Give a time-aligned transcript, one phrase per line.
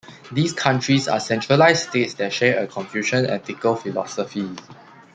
[0.31, 4.49] These countries are centralized states that share a Confucian ethical philosophy.